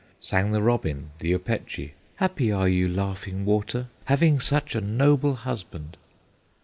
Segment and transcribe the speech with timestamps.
[0.19, 5.95] Sang the robin, the Opechee, "Happy are you, Laughing Water, Having such a noble husband!"